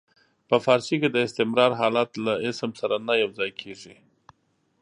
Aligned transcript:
په 0.49 0.55
فارسي 0.65 0.95
کې 1.01 1.09
د 1.11 1.17
استمرار 1.27 1.71
حالت 1.81 2.09
له 2.25 2.33
اسم 2.49 2.69
سره 2.81 2.95
نه 3.07 3.13
یو 3.21 3.29
ځای 3.39 3.51
کیږي. 3.61 3.95